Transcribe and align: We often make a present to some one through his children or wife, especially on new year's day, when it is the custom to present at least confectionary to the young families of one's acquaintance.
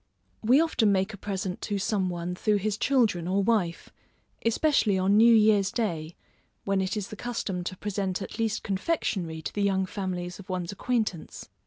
We 0.41 0.59
often 0.59 0.91
make 0.91 1.13
a 1.13 1.15
present 1.17 1.61
to 1.61 1.77
some 1.77 2.09
one 2.09 2.33
through 2.33 2.55
his 2.55 2.75
children 2.75 3.27
or 3.27 3.43
wife, 3.43 3.91
especially 4.43 4.97
on 4.97 5.15
new 5.15 5.31
year's 5.31 5.71
day, 5.71 6.15
when 6.65 6.81
it 6.81 6.97
is 6.97 7.09
the 7.09 7.15
custom 7.15 7.63
to 7.65 7.77
present 7.77 8.19
at 8.19 8.39
least 8.39 8.63
confectionary 8.63 9.43
to 9.43 9.53
the 9.53 9.61
young 9.61 9.85
families 9.85 10.39
of 10.39 10.49
one's 10.49 10.71
acquaintance. 10.71 11.49